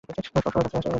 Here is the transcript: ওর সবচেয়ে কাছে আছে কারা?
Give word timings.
ওর 0.09 0.15
সবচেয়ে 0.17 0.41
কাছে 0.45 0.59
আছে 0.59 0.75
কারা? 0.75 0.89